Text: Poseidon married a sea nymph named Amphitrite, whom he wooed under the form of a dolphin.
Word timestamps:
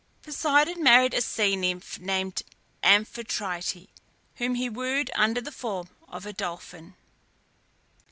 Poseidon 0.23 0.81
married 0.81 1.13
a 1.13 1.21
sea 1.21 1.55
nymph 1.55 1.99
named 1.99 2.41
Amphitrite, 2.81 3.87
whom 4.37 4.55
he 4.55 4.67
wooed 4.67 5.11
under 5.13 5.41
the 5.41 5.51
form 5.51 5.89
of 6.07 6.25
a 6.25 6.33
dolphin. 6.33 6.95